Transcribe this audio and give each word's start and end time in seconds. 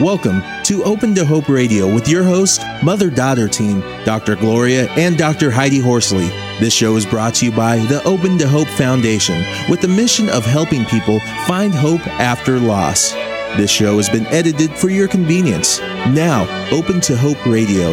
Welcome 0.00 0.40
to 0.62 0.82
Open 0.84 1.14
to 1.14 1.26
Hope 1.26 1.50
Radio 1.50 1.92
with 1.94 2.08
your 2.08 2.24
host, 2.24 2.62
mother 2.82 3.10
daughter 3.10 3.46
team, 3.48 3.80
Dr. 4.06 4.34
Gloria 4.34 4.88
and 4.92 5.18
Dr. 5.18 5.50
Heidi 5.50 5.78
Horsley. 5.78 6.28
This 6.58 6.72
show 6.72 6.96
is 6.96 7.04
brought 7.04 7.34
to 7.34 7.44
you 7.44 7.52
by 7.52 7.76
the 7.80 8.02
Open 8.04 8.38
to 8.38 8.48
Hope 8.48 8.66
Foundation 8.66 9.44
with 9.68 9.82
the 9.82 9.88
mission 9.88 10.30
of 10.30 10.46
helping 10.46 10.86
people 10.86 11.20
find 11.46 11.74
hope 11.74 12.00
after 12.18 12.58
loss. 12.58 13.12
This 13.58 13.70
show 13.70 13.98
has 13.98 14.08
been 14.08 14.24
edited 14.28 14.70
for 14.70 14.88
your 14.88 15.06
convenience. 15.06 15.80
Now, 15.80 16.44
Open 16.72 17.02
to 17.02 17.14
Hope 17.14 17.44
Radio. 17.44 17.90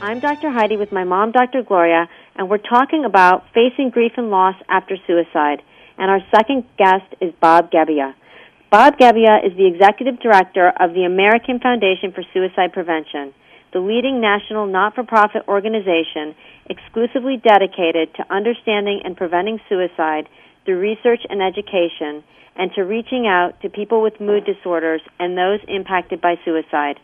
I'm 0.00 0.20
Dr. 0.20 0.50
Heidi 0.50 0.76
with 0.76 0.92
my 0.92 1.02
mom, 1.02 1.32
Dr. 1.32 1.64
Gloria, 1.64 2.08
and 2.36 2.48
we're 2.48 2.58
talking 2.58 3.04
about 3.04 3.44
facing 3.52 3.90
grief 3.90 4.12
and 4.18 4.30
loss 4.30 4.54
after 4.68 4.96
suicide 5.08 5.64
and 5.98 6.10
our 6.10 6.20
second 6.34 6.64
guest 6.76 7.06
is 7.20 7.32
Bob 7.40 7.70
Gebbia. 7.70 8.14
Bob 8.70 8.98
Gebbia 8.98 9.46
is 9.46 9.56
the 9.56 9.66
executive 9.66 10.18
director 10.20 10.72
of 10.80 10.94
the 10.94 11.04
American 11.04 11.60
Foundation 11.60 12.12
for 12.12 12.24
Suicide 12.32 12.72
Prevention, 12.72 13.32
the 13.72 13.80
leading 13.80 14.20
national 14.20 14.66
not-for-profit 14.66 15.42
organization 15.46 16.34
exclusively 16.66 17.36
dedicated 17.36 18.14
to 18.14 18.34
understanding 18.34 19.02
and 19.04 19.16
preventing 19.16 19.60
suicide 19.68 20.28
through 20.64 20.78
research 20.78 21.20
and 21.28 21.42
education 21.42 22.24
and 22.56 22.72
to 22.74 22.82
reaching 22.82 23.26
out 23.26 23.60
to 23.62 23.68
people 23.68 24.02
with 24.02 24.20
mood 24.20 24.44
disorders 24.44 25.02
and 25.18 25.36
those 25.36 25.60
impacted 25.68 26.20
by 26.20 26.36
suicide. 26.44 26.98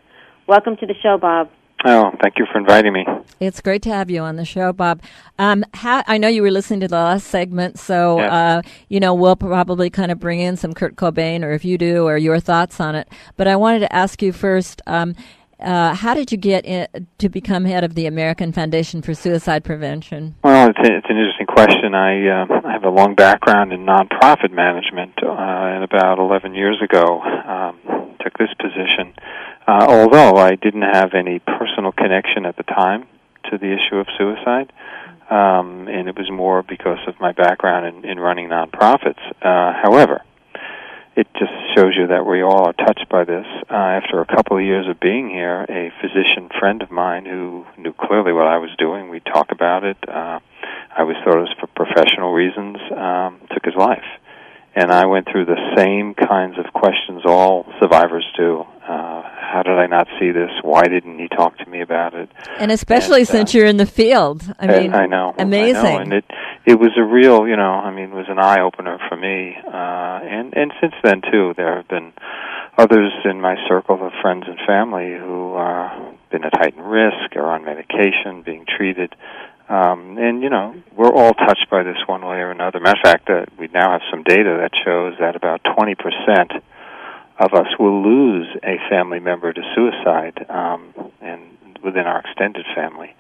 Welcome 0.47 0.77
to 0.79 0.87
the 0.87 0.95
show, 1.03 1.19
Bob. 1.19 1.51
Oh, 1.85 2.11
thank 2.21 2.39
you 2.39 2.47
for 2.51 2.59
inviting 2.59 2.93
me. 2.93 3.07
It's 3.39 3.61
great 3.61 3.83
to 3.83 3.91
have 3.91 4.11
you 4.11 4.21
on 4.21 4.37
the 4.37 4.45
show, 4.45 4.73
Bob. 4.73 5.03
Um, 5.39 5.65
how, 5.73 6.03
I 6.07 6.19
know 6.19 6.29
you 6.29 6.43
were 6.43 6.51
listening 6.51 6.81
to 6.81 6.89
the 6.89 6.97
last 6.97 7.27
segment, 7.29 7.79
so 7.79 8.19
yes. 8.19 8.31
uh, 8.31 8.63
you 8.89 9.01
know 9.01 9.15
we'll 9.15 9.37
probably 9.37 9.89
kind 9.89 10.13
of 10.13 10.21
bring 10.21 10.41
in 10.41 10.57
some 10.57 10.75
Kurt 10.75 10.97
Cobain, 10.97 11.43
or 11.43 11.53
if 11.53 11.65
you 11.65 11.79
do, 11.79 12.07
or 12.07 12.19
your 12.19 12.39
thoughts 12.39 12.81
on 12.81 12.95
it. 12.95 13.09
But 13.37 13.49
I 13.49 13.57
wanted 13.57 13.81
to 13.81 13.95
ask 13.95 14.21
you 14.23 14.33
first. 14.33 14.83
Um, 14.87 15.15
uh, 15.61 15.95
how 15.95 16.15
did 16.15 16.33
you 16.33 16.39
get 16.39 16.65
in, 16.65 16.87
to 17.19 17.29
become 17.29 17.67
head 17.67 17.85
of 17.85 17.95
the 17.95 18.07
American 18.07 18.51
Foundation 18.51 19.03
for 19.03 19.13
Suicide 19.13 19.63
Prevention? 19.63 20.35
Well, 20.43 20.71
it's, 20.71 20.79
a, 20.79 20.97
it's 20.97 21.07
an 21.09 21.19
interesting 21.19 21.47
question. 21.47 21.95
I, 21.95 22.29
uh, 22.29 22.61
I 22.65 22.73
have 22.73 22.85
a 22.85 22.89
long 22.89 23.15
background 23.15 23.73
in 23.73 23.85
nonprofit 23.85 24.53
management, 24.53 25.13
uh, 25.23 25.29
and 25.29 25.85
about 25.85 26.19
11 26.19 26.55
years 26.55 26.81
ago, 26.83 27.21
um, 27.21 28.00
took 28.23 28.39
this 28.39 28.53
position. 28.59 29.15
Uh, 29.67 29.87
although 29.89 30.37
I 30.37 30.55
didn't 30.55 30.83
have 30.83 31.15
any 31.15 31.39
personal 31.39 31.93
connection 31.93 32.47
at 32.47 32.57
the 32.57 32.63
time 32.65 33.07
to 33.51 33.59
the 33.59 33.73
issue 33.73 33.97
of 33.97 34.07
suicide, 34.19 34.73
um, 35.31 35.89
and 35.89 36.09
it 36.09 36.17
was 36.17 36.31
more 36.31 36.63
because 36.63 36.99
of 37.07 37.15
my 37.21 37.33
background 37.33 37.87
in, 37.87 38.11
in 38.11 38.19
running 38.19 38.49
nonprofits. 38.49 39.21
Uh, 39.41 39.73
however, 39.83 40.23
it 41.17 41.27
just 41.39 41.53
shows 41.77 41.95
you 41.97 42.07
that 42.09 42.25
we 42.25 42.43
all 42.43 42.67
are 42.67 42.73
touched 42.73 43.09
by 43.09 43.25
this. 43.25 43.47
Uh, 43.71 43.75
after 43.75 44.21
a 44.21 44.27
couple 44.27 44.57
of 44.57 44.65
years 44.65 44.89
of 44.89 44.99
being 45.01 45.29
here, 45.29 45.67
a 45.69 45.93
physician 46.01 46.49
friend 46.59 46.83
of 46.83 46.91
mine 46.91 47.27
who 47.27 47.67
knew 47.77 47.93
clearly 47.93 48.33
what 48.33 48.47
I 48.47 48.59
was 48.59 48.71
doing, 48.79 49.09
we 49.09 49.21
talk 49.21 49.53
about 49.53 49.85
it. 49.85 49.99
Uh, 50.09 50.41
I 50.97 51.03
was 51.03 51.17
thought 51.23 51.37
it 51.37 51.47
was 51.47 51.55
for 51.61 51.67
professional 51.69 52.33
reasons, 52.33 52.79
um, 52.97 53.41
took 53.53 53.65
his 53.65 53.75
life. 53.77 54.07
And 54.75 54.93
I 54.93 55.07
went 55.07 55.27
through 55.31 55.47
the 55.47 55.59
same 55.77 56.15
kinds 56.15 56.57
of 56.59 56.73
questions 56.73 57.23
all 57.25 57.67
survivors 57.81 58.27
do. 58.37 58.65
Uh, 58.89 59.23
how 59.51 59.63
did 59.65 59.79
I 59.79 59.87
not 59.87 60.07
see 60.21 60.31
this? 60.31 60.51
Why 60.63 60.85
didn't 60.85 61.19
he 61.19 61.29
talk 61.29 61.59
to 61.59 61.67
me 61.69 61.81
about 61.81 62.15
it? 62.15 62.31
And 62.59 62.71
especially 62.71 63.21
and, 63.21 63.29
uh, 63.29 63.33
since 63.33 63.53
you're 63.53 63.67
in 63.67 63.79
the 63.79 63.87
field. 63.87 64.43
I 64.61 64.67
mean, 64.67 64.95
I 64.95 65.07
know, 65.07 65.35
amazing. 65.37 65.77
I 65.77 65.93
know. 65.95 65.99
And 65.99 66.13
it 66.13 66.25
it 66.67 66.79
was 66.79 66.91
a 66.97 67.03
real, 67.03 67.49
you 67.49 67.57
know, 67.57 67.63
I 67.63 67.91
mean, 67.91 68.11
it 68.11 68.15
was 68.15 68.27
an 68.29 68.39
eye 68.39 68.61
opener 68.61 68.99
for 69.09 69.17
me. 69.17 69.57
Uh, 69.67 70.21
and 70.23 70.55
and 70.57 70.73
since 70.81 70.95
then 71.03 71.23
too, 71.31 71.53
there 71.57 71.77
have 71.77 71.89
been 71.89 72.13
others 72.79 73.13
in 73.25 73.41
my 73.41 73.57
circle 73.69 74.07
of 74.07 74.13
friends 74.23 74.45
and 74.47 74.59
family 74.67 75.13
who 75.19 75.53
are 75.55 75.87
uh, 75.87 76.13
been 76.31 76.45
at 76.45 76.53
heightened 76.55 76.89
risk 76.89 77.35
or 77.35 77.51
on 77.51 77.65
medication, 77.65 78.43
being 78.43 78.65
treated. 78.65 79.15
Um, 79.71 80.19
and 80.19 80.43
you 80.43 80.51
know, 80.51 80.75
we're 80.97 81.13
all 81.13 81.33
touched 81.33 81.71
by 81.71 81.85
this 81.85 81.97
one 82.07 82.23
way 82.23 82.39
or 82.39 82.51
another. 82.51 82.81
Matter 82.81 82.99
of 82.99 83.03
fact, 83.03 83.31
uh, 83.31 83.47
we 83.57 83.69
now 83.69 83.93
have 83.93 84.03
some 84.11 84.25
data 84.25 84.59
that 84.61 84.73
shows 84.85 85.15
that 85.21 85.37
about 85.37 85.61
20 85.77 85.95
percent 85.95 86.53
of 87.39 87.55
us 87.55 87.69
will 87.79 88.03
lose 88.03 88.49
a 88.65 88.77
family 88.91 89.21
member 89.21 89.53
to 89.53 89.63
suicide, 89.75 90.45
um, 90.51 90.93
and 91.23 91.41
within 91.85 92.07
our 92.07 92.21
extended 92.21 92.67
family. 92.75 93.15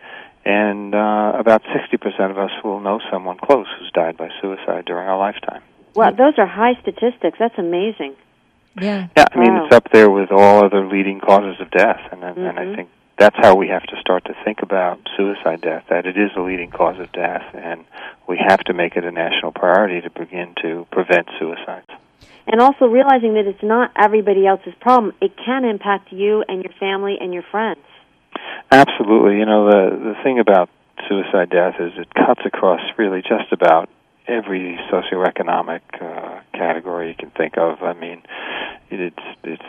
And 0.45 0.95
uh, 0.95 1.33
about 1.37 1.63
60% 1.65 2.31
of 2.31 2.39
us 2.39 2.51
will 2.65 2.81
know 2.81 3.01
someone 3.11 3.39
close 3.39 3.67
who's 3.79 3.91
died 3.93 4.17
by 4.17 4.31
suicide 4.41 4.87
during 4.87 5.07
our 5.07 5.19
lifetime. 5.19 5.63
Well, 5.95 6.15
those 6.15 6.35
are 6.39 6.47
high 6.47 6.81
statistics. 6.81 7.39
That's 7.39 7.59
amazing. 7.59 8.15
Yeah. 8.81 9.09
Yeah, 9.17 9.25
I 9.33 9.39
mean, 9.39 9.53
wow. 9.53 9.67
it's 9.67 9.75
up 9.75 9.89
there 9.93 10.11
with 10.11 10.31
all 10.31 10.65
other 10.65 10.87
leading 10.87 11.21
causes 11.21 11.61
of 11.61 11.71
death, 11.71 12.01
and 12.13 12.23
mm-hmm. 12.23 12.41
and 12.41 12.59
I 12.59 12.65
mm-hmm. 12.65 12.75
think 12.75 12.89
that's 13.21 13.37
how 13.39 13.55
we 13.55 13.69
have 13.69 13.83
to 13.83 14.01
start 14.01 14.25
to 14.25 14.35
think 14.45 14.63
about 14.63 14.99
suicide 15.15 15.61
death, 15.61 15.85
that 15.91 16.07
it 16.07 16.17
is 16.17 16.31
a 16.37 16.41
leading 16.41 16.71
cause 16.71 16.99
of 16.99 17.13
death, 17.13 17.45
and 17.53 17.85
we 18.27 18.39
have 18.39 18.61
to 18.61 18.73
make 18.73 18.97
it 18.97 19.05
a 19.05 19.11
national 19.13 19.53
priority 19.53 20.01
to 20.01 20.09
begin 20.09 20.55
to 20.63 20.87
prevent 20.91 21.29
suicides. 21.39 21.91
And 22.47 22.63
also 22.63 22.87
realizing 22.87 23.35
that 23.35 23.47
it's 23.47 23.63
not 23.63 23.93
everybody 23.95 24.47
else's 24.47 24.73
problem. 24.81 25.13
It 25.21 25.33
can 25.37 25.67
impact 25.67 26.11
you 26.11 26.43
and 26.49 26.65
your 26.65 26.73
family 26.81 27.19
and 27.21 27.35
your 27.35 27.45
friends. 27.51 27.85
Absolutely. 28.73 29.39
You 29.39 29.45
know, 29.45 29.67
the, 29.67 30.15
the 30.15 30.15
thing 30.25 30.39
about 30.39 30.71
suicide 31.07 31.51
death 31.51 31.75
is 31.79 31.93
it 31.97 32.09
cuts 32.15 32.41
across 32.47 32.81
really 32.97 33.21
just 33.21 33.53
about 33.53 33.91
every 34.27 34.79
socioeconomic 34.91 35.81
uh, 36.01 36.41
category 36.55 37.09
you 37.09 37.15
can 37.15 37.31
think 37.31 37.59
of. 37.59 37.83
I 37.83 37.93
mean, 37.93 38.23
it's 38.91 39.17
it's 39.45 39.63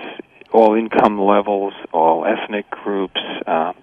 all 0.51 0.75
income 0.75 1.19
levels, 1.19 1.73
all 1.93 2.25
ethnic 2.25 2.69
groups. 2.69 3.19
Uh, 3.45 3.73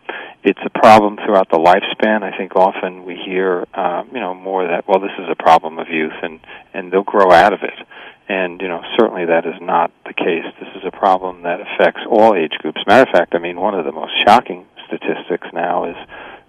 it's 0.45 0.61
a 0.65 0.71
problem 0.71 1.17
throughout 1.17 1.51
the 1.51 1.59
lifespan. 1.59 2.23
I 2.23 2.37
think 2.37 2.55
often 2.55 3.05
we 3.05 3.17
hear, 3.17 3.67
uh, 3.75 4.05
you 4.13 4.21
know, 4.21 4.35
more 4.35 4.67
that 4.67 4.87
well, 4.87 5.01
this 5.01 5.13
is 5.19 5.27
a 5.31 5.35
problem 5.35 5.79
of 5.79 5.89
youth, 5.89 6.17
and 6.23 6.41
and 6.73 6.93
they'll 6.93 7.03
grow 7.03 7.33
out 7.33 7.53
of 7.53 7.61
it. 7.63 7.87
And 8.29 8.61
you 8.61 8.69
know, 8.69 8.83
certainly 8.99 9.27
that 9.27 9.47
is 9.47 9.61
not 9.61 9.91
the 10.05 10.15
case. 10.15 10.45
This 10.61 10.69
is 10.77 10.83
a 10.87 10.91
problem 10.91 11.43
that 11.43 11.61
affects 11.61 12.01
all 12.09 12.35
age 12.35 12.53
groups. 12.59 12.81
Matter 12.87 13.11
of 13.11 13.13
fact, 13.13 13.35
I 13.35 13.39
mean, 13.39 13.59
one 13.59 13.75
of 13.75 13.85
the 13.85 13.93
most 13.93 14.13
shocking 14.27 14.67
statistics 14.87 15.49
now 15.53 15.91
is 15.91 15.97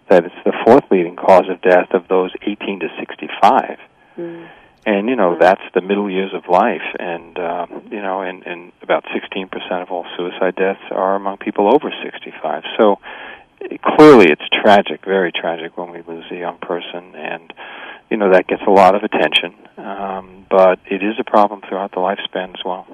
that 0.09 0.25
it's 0.25 0.35
the 0.46 0.53
fourth 0.66 0.84
leading 0.91 1.16
cause 1.16 1.50
of 1.50 1.62
death 1.62 1.94
of 1.94 2.08
those 2.08 2.31
18 2.46 2.81
to 2.81 2.88
65. 3.00 3.78
Mm 4.18 4.50
and 4.85 5.09
you 5.09 5.16
know 5.16 5.38
that's 5.40 5.62
the 5.73 5.81
middle 5.81 6.09
years 6.09 6.31
of 6.34 6.44
life. 6.50 6.85
And 7.00 7.38
um 7.38 7.88
you 7.91 8.01
know 8.01 8.22
and 8.22 8.44
and 8.45 8.72
about 8.81 9.06
16% 9.06 9.81
of 9.81 9.91
all 9.91 10.06
suicide 10.17 10.56
deaths 10.56 10.81
are 10.91 11.16
among 11.16 11.38
people 11.38 11.73
over 11.73 11.94
65 12.03 12.63
so 12.78 13.00
clearly 13.84 14.28
it's 14.29 14.41
tragic 14.63 15.03
very 15.03 15.31
tragic 15.31 15.78
when 15.78 15.91
we 15.91 16.01
lose 16.03 16.25
a 16.31 16.35
young 16.35 16.57
person. 16.59 17.16
And 17.16 17.53
you 18.09 18.17
know 18.17 18.31
that 18.31 18.47
gets 18.47 18.63
a 18.67 18.72
lot 18.72 18.95
of 18.95 19.03
attention. 19.03 19.53
Um 19.78 20.45
but 20.50 20.79
it 20.90 21.03
is 21.03 21.16
a 21.19 21.23
problem 21.23 21.61
throughout 21.67 21.91
the 21.91 21.97
lifespan 21.97 22.57
as 22.57 22.66
well. 22.66 22.88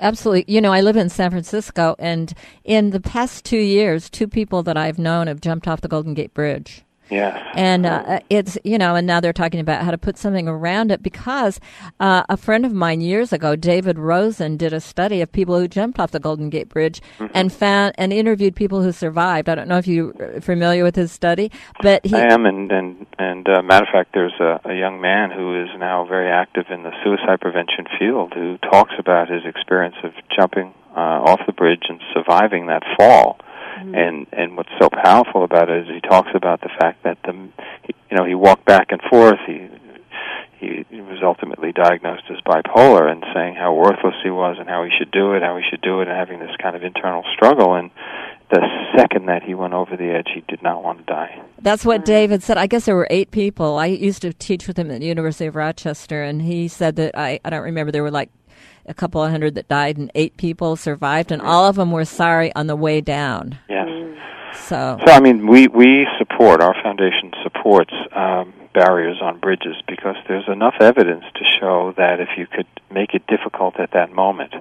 Absolutely. 0.00 0.44
You 0.52 0.60
know 0.60 0.72
i 0.72 0.80
live 0.80 0.96
in 0.96 1.08
san 1.08 1.30
francisco. 1.30 1.96
And 1.98 2.32
in 2.64 2.90
the 2.90 3.00
past 3.00 3.44
2 3.44 3.56
years 3.56 4.08
two 4.08 4.28
people 4.28 4.62
that 4.62 4.76
i've 4.76 4.98
known 4.98 5.26
have 5.26 5.40
jumped 5.40 5.66
off 5.68 5.80
the 5.80 5.88
golden 5.88 6.14
gate 6.14 6.32
bridge 6.32 6.85
Yes. 7.10 7.40
And 7.54 7.86
uh, 7.86 8.20
it's, 8.28 8.58
you 8.64 8.78
know, 8.78 8.96
and 8.96 9.06
now 9.06 9.20
they're 9.20 9.32
talking 9.32 9.60
about 9.60 9.84
how 9.84 9.90
to 9.90 9.98
put 9.98 10.18
something 10.18 10.48
around 10.48 10.90
it 10.90 11.02
because 11.02 11.60
uh, 12.00 12.24
a 12.28 12.36
friend 12.36 12.66
of 12.66 12.72
mine 12.72 13.00
years 13.00 13.32
ago, 13.32 13.54
David 13.54 13.98
Rosen, 13.98 14.56
did 14.56 14.72
a 14.72 14.80
study 14.80 15.20
of 15.20 15.30
people 15.30 15.58
who 15.58 15.68
jumped 15.68 15.98
off 15.98 16.10
the 16.10 16.20
Golden 16.20 16.50
Gate 16.50 16.68
Bridge 16.68 17.00
mm-hmm. 17.18 17.32
and 17.34 17.52
found 17.52 17.94
and 17.96 18.12
interviewed 18.12 18.56
people 18.56 18.82
who 18.82 18.92
survived. 18.92 19.48
I 19.48 19.54
don't 19.54 19.68
know 19.68 19.78
if 19.78 19.86
you're 19.86 20.40
familiar 20.40 20.82
with 20.82 20.96
his 20.96 21.12
study, 21.12 21.50
but 21.80 22.04
he. 22.04 22.14
I 22.14 22.32
am, 22.32 22.44
and, 22.44 22.70
and, 22.72 23.06
and 23.18 23.48
uh, 23.48 23.62
matter 23.62 23.84
of 23.84 23.92
fact, 23.92 24.10
there's 24.12 24.34
a, 24.40 24.60
a 24.64 24.74
young 24.74 25.00
man 25.00 25.30
who 25.30 25.62
is 25.62 25.68
now 25.78 26.06
very 26.06 26.30
active 26.30 26.66
in 26.70 26.82
the 26.82 26.92
suicide 27.04 27.40
prevention 27.40 27.86
field 27.98 28.32
who 28.34 28.58
talks 28.58 28.92
about 28.98 29.30
his 29.30 29.42
experience 29.44 29.96
of 30.02 30.12
jumping 30.36 30.74
uh, 30.96 31.22
off 31.28 31.40
the 31.46 31.52
bridge 31.52 31.84
and 31.88 32.00
surviving 32.14 32.66
that 32.66 32.82
fall 32.96 33.38
Mm-hmm. 33.76 33.94
And 33.94 34.26
and 34.32 34.56
what's 34.56 34.72
so 34.80 34.88
powerful 34.88 35.44
about 35.44 35.68
it 35.68 35.86
is 35.86 35.94
he 35.94 36.00
talks 36.00 36.30
about 36.34 36.60
the 36.60 36.70
fact 36.80 37.02
that 37.04 37.18
the 37.24 37.32
you 37.86 38.16
know 38.16 38.24
he 38.24 38.34
walked 38.34 38.64
back 38.64 38.88
and 38.90 39.00
forth. 39.10 39.38
He 39.46 39.68
he 40.58 41.00
was 41.00 41.18
ultimately 41.22 41.72
diagnosed 41.72 42.24
as 42.30 42.38
bipolar 42.46 43.10
and 43.10 43.22
saying 43.34 43.54
how 43.54 43.74
worthless 43.74 44.14
he 44.22 44.30
was 44.30 44.56
and 44.58 44.68
how 44.68 44.84
he 44.84 44.90
should 44.98 45.10
do 45.10 45.32
it, 45.34 45.42
how 45.42 45.56
he 45.56 45.62
should 45.68 45.82
do 45.82 46.00
it, 46.00 46.08
and 46.08 46.16
having 46.16 46.38
this 46.40 46.54
kind 46.62 46.74
of 46.74 46.82
internal 46.82 47.22
struggle. 47.34 47.74
And 47.74 47.90
the 48.50 48.62
second 48.96 49.26
that 49.26 49.42
he 49.42 49.54
went 49.54 49.74
over 49.74 49.96
the 49.96 50.10
edge, 50.10 50.28
he 50.34 50.42
did 50.48 50.62
not 50.62 50.82
want 50.82 51.00
to 51.00 51.04
die. 51.04 51.42
That's 51.60 51.84
what 51.84 52.04
David 52.04 52.42
said. 52.42 52.56
I 52.56 52.66
guess 52.66 52.86
there 52.86 52.96
were 52.96 53.08
eight 53.10 53.30
people. 53.30 53.76
I 53.76 53.86
used 53.86 54.22
to 54.22 54.32
teach 54.32 54.66
with 54.66 54.78
him 54.78 54.90
at 54.90 55.00
the 55.00 55.06
University 55.06 55.46
of 55.46 55.56
Rochester, 55.56 56.22
and 56.22 56.40
he 56.40 56.68
said 56.68 56.96
that 56.96 57.16
I, 57.18 57.38
I 57.44 57.50
don't 57.50 57.62
remember, 57.62 57.92
there 57.92 58.02
were 58.02 58.10
like 58.10 58.30
a 58.88 58.94
couple 58.94 59.22
of 59.22 59.30
hundred 59.30 59.54
that 59.54 59.68
died 59.68 59.96
and 59.96 60.10
eight 60.14 60.36
people 60.36 60.76
survived, 60.76 61.32
and 61.32 61.42
all 61.42 61.66
of 61.66 61.76
them 61.76 61.92
were 61.92 62.04
sorry 62.04 62.54
on 62.54 62.66
the 62.66 62.76
way 62.76 63.00
down. 63.00 63.58
Yes. 63.68 63.88
So, 64.54 64.98
so 65.04 65.12
I 65.12 65.20
mean, 65.20 65.46
we 65.46 65.68
we 65.68 66.06
support 66.18 66.60
our 66.60 66.74
foundation 66.82 67.32
supports 67.42 67.92
um, 68.12 68.52
barriers 68.74 69.18
on 69.20 69.38
bridges 69.38 69.76
because 69.86 70.16
there's 70.28 70.48
enough 70.48 70.74
evidence 70.80 71.24
to 71.34 71.44
show 71.60 71.94
that 71.96 72.20
if 72.20 72.28
you 72.36 72.46
could 72.46 72.66
make 72.90 73.14
it 73.14 73.26
difficult 73.26 73.78
at 73.78 73.92
that 73.92 74.12
moment, 74.12 74.52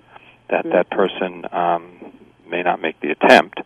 that 0.49 0.65
mm-hmm. 0.65 0.69
that 0.69 0.89
person 0.89 1.45
um, 1.51 2.13
may 2.49 2.61
not 2.61 2.81
make 2.81 2.99
the 2.99 3.11
attempt 3.11 3.59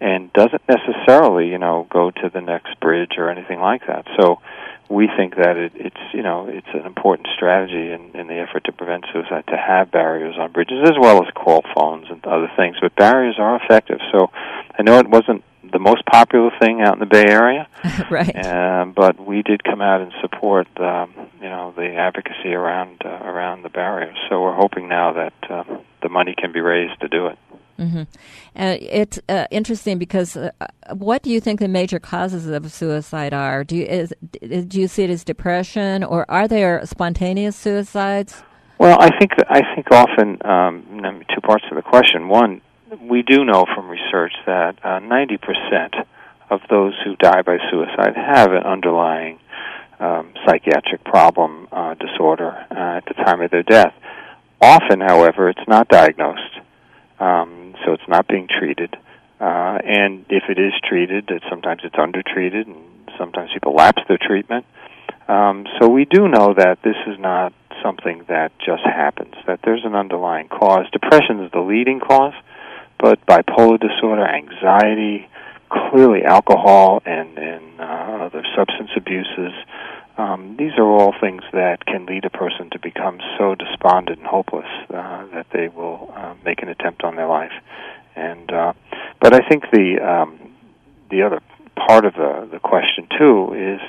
and 0.00 0.32
doesn't 0.32 0.62
necessarily, 0.68 1.48
you 1.48 1.58
know, 1.58 1.86
go 1.90 2.10
to 2.10 2.30
the 2.32 2.40
next 2.40 2.78
bridge 2.80 3.12
or 3.18 3.28
anything 3.28 3.60
like 3.60 3.86
that. 3.86 4.06
So 4.18 4.40
we 4.90 5.08
think 5.16 5.36
that 5.36 5.56
it, 5.56 5.72
it's 5.76 6.00
you 6.12 6.22
know 6.22 6.48
it's 6.48 6.66
an 6.74 6.84
important 6.84 7.28
strategy 7.34 7.92
in, 7.92 8.10
in 8.18 8.26
the 8.26 8.34
effort 8.34 8.64
to 8.64 8.72
prevent 8.72 9.04
suicide 9.12 9.44
to 9.46 9.56
have 9.56 9.90
barriers 9.92 10.34
on 10.38 10.50
bridges 10.50 10.80
as 10.84 10.96
well 11.00 11.24
as 11.24 11.32
call 11.32 11.62
phones 11.74 12.08
and 12.10 12.24
other 12.26 12.50
things. 12.56 12.76
But 12.82 12.96
barriers 12.96 13.36
are 13.38 13.56
effective. 13.62 14.00
So 14.10 14.30
I 14.76 14.82
know 14.82 14.98
it 14.98 15.08
wasn't 15.08 15.44
the 15.72 15.78
most 15.78 16.04
popular 16.06 16.50
thing 16.58 16.80
out 16.80 16.94
in 16.94 16.98
the 16.98 17.06
Bay 17.06 17.26
Area, 17.28 17.68
right? 18.10 18.34
Um, 18.44 18.92
but 18.92 19.24
we 19.24 19.42
did 19.42 19.62
come 19.62 19.80
out 19.80 20.00
and 20.00 20.12
support 20.20 20.66
um, 20.80 21.14
you 21.40 21.48
know 21.48 21.72
the 21.76 21.94
advocacy 21.94 22.52
around 22.52 23.02
uh, 23.04 23.08
around 23.08 23.62
the 23.62 23.70
barriers. 23.70 24.16
So 24.28 24.42
we're 24.42 24.56
hoping 24.56 24.88
now 24.88 25.12
that 25.12 25.34
uh, 25.48 25.64
the 26.02 26.08
money 26.08 26.34
can 26.36 26.52
be 26.52 26.60
raised 26.60 27.00
to 27.00 27.08
do 27.08 27.28
it. 27.28 27.38
Mm-hmm. 27.80 28.02
Uh, 28.54 28.76
it's 28.78 29.18
uh, 29.28 29.46
interesting 29.50 29.98
because 29.98 30.36
uh, 30.36 30.50
what 30.92 31.22
do 31.22 31.30
you 31.30 31.40
think 31.40 31.60
the 31.60 31.68
major 31.68 31.98
causes 31.98 32.46
of 32.46 32.70
suicide 32.70 33.32
are? 33.32 33.64
Do 33.64 33.74
you 33.76 33.86
is, 33.86 34.12
do 34.68 34.80
you 34.80 34.86
see 34.86 35.04
it 35.04 35.10
as 35.10 35.24
depression, 35.24 36.04
or 36.04 36.30
are 36.30 36.46
there 36.46 36.84
spontaneous 36.84 37.56
suicides? 37.56 38.42
Well, 38.78 38.98
I 39.00 39.10
think 39.18 39.32
I 39.48 39.62
think 39.74 39.90
often 39.90 40.28
um, 40.44 41.22
two 41.34 41.40
parts 41.40 41.64
to 41.70 41.74
the 41.74 41.82
question. 41.82 42.28
One, 42.28 42.60
we 43.00 43.22
do 43.22 43.44
know 43.44 43.64
from 43.74 43.88
research 43.88 44.34
that 44.44 44.84
uh, 44.84 44.98
ninety 44.98 45.38
percent 45.38 45.94
of 46.50 46.60
those 46.68 46.94
who 47.04 47.16
die 47.16 47.42
by 47.42 47.56
suicide 47.70 48.14
have 48.14 48.52
an 48.52 48.64
underlying 48.64 49.38
um, 50.00 50.32
psychiatric 50.44 51.02
problem 51.04 51.68
uh, 51.72 51.94
disorder 51.94 52.50
uh, 52.70 52.98
at 52.98 53.04
the 53.06 53.14
time 53.24 53.40
of 53.40 53.50
their 53.50 53.62
death. 53.62 53.94
Often, 54.60 55.00
however, 55.00 55.48
it's 55.48 55.68
not 55.68 55.88
diagnosed. 55.88 56.60
Um, 57.20 57.74
so 57.84 57.92
it's 57.92 58.08
not 58.08 58.26
being 58.26 58.48
treated. 58.48 58.96
Uh, 59.38 59.78
and 59.84 60.24
if 60.28 60.44
it 60.48 60.58
is 60.58 60.72
treated, 60.82 61.30
it, 61.30 61.42
sometimes 61.48 61.82
it's 61.84 61.96
undertreated, 61.96 62.66
and 62.66 62.76
sometimes 63.16 63.50
people 63.52 63.74
lapse 63.74 64.02
their 64.08 64.18
treatment. 64.18 64.66
Um, 65.28 65.66
so 65.78 65.88
we 65.88 66.04
do 66.04 66.28
know 66.28 66.54
that 66.54 66.82
this 66.82 66.96
is 67.06 67.18
not 67.18 67.52
something 67.82 68.24
that 68.28 68.52
just 68.58 68.82
happens. 68.84 69.34
That 69.46 69.60
there's 69.64 69.84
an 69.84 69.94
underlying 69.94 70.48
cause. 70.48 70.86
Depression 70.90 71.40
is 71.44 71.52
the 71.52 71.60
leading 71.60 72.00
cause, 72.00 72.34
but 72.98 73.24
bipolar 73.26 73.78
disorder, 73.80 74.26
anxiety, 74.26 75.28
clearly 75.70 76.24
alcohol, 76.24 77.00
and 77.06 77.38
and 77.38 77.80
uh, 77.80 78.26
other 78.26 78.44
substance 78.56 78.90
abuses. 78.96 79.52
Um, 80.20 80.56
these 80.58 80.72
are 80.76 80.84
all 80.84 81.14
things 81.18 81.42
that 81.54 81.86
can 81.86 82.04
lead 82.04 82.26
a 82.26 82.30
person 82.30 82.68
to 82.72 82.78
become 82.78 83.20
so 83.38 83.54
despondent 83.54 84.18
and 84.18 84.26
hopeless 84.26 84.68
uh, 84.92 85.24
that 85.32 85.46
they 85.50 85.68
will 85.68 86.12
uh, 86.14 86.34
make 86.44 86.62
an 86.62 86.68
attempt 86.68 87.04
on 87.04 87.16
their 87.16 87.26
life. 87.26 87.52
And 88.14 88.52
uh, 88.52 88.74
but 89.18 89.32
I 89.32 89.40
think 89.48 89.64
the 89.72 89.98
um, 89.98 90.38
the 91.10 91.22
other 91.22 91.40
part 91.74 92.04
of 92.04 92.12
the 92.12 92.46
the 92.52 92.58
question 92.58 93.08
too 93.18 93.54
is, 93.54 93.80